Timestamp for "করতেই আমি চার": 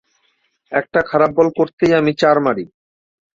1.57-2.37